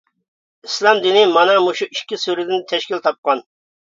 [0.69, 3.49] ئىسلام دىنى مانا مۇشۇ ئىككى سۈرىدىن تەشكىل تاپقان.